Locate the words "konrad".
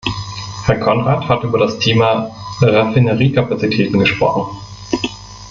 0.79-1.29